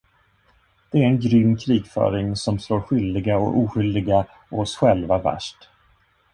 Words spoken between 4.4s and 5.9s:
och oss själva värst.